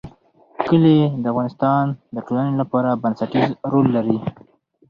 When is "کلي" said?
0.67-0.97